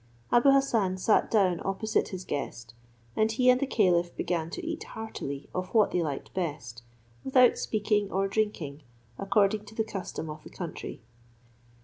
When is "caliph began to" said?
3.67-4.65